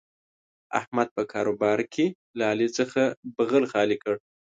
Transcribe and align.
احمد 0.79 1.07
په 1.15 1.23
کاروبار 1.31 1.79
کې 1.93 2.05
له 2.37 2.43
علي 2.51 2.67
څخه 2.77 3.01
بغل 3.37 3.63
خالي 3.71 3.97
کړ. 4.03 4.15